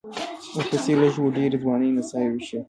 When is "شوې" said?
2.47-2.59